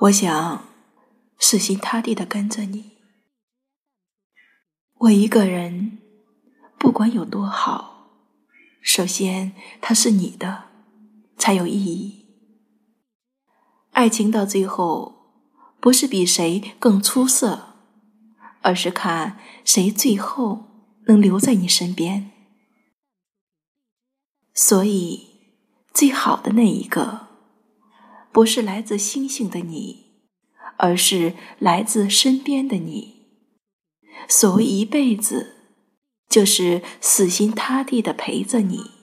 [0.00, 0.62] 我想
[1.38, 2.98] 死心塌地的跟着你。
[4.98, 5.98] 我一个人，
[6.78, 8.10] 不管有多好，
[8.82, 10.64] 首先他是你的，
[11.38, 12.26] 才有意义。
[13.92, 15.32] 爱情到最后，
[15.80, 17.76] 不是比谁更出色，
[18.60, 22.30] 而是看谁最后能留在你身边。
[24.52, 25.26] 所以，
[25.94, 27.35] 最好的那一个，
[28.36, 30.04] 不是来自星星的你，
[30.76, 33.28] 而是来自身边的你。
[34.28, 35.54] 所谓一辈子，
[36.28, 38.95] 就是死心塌地的陪着你。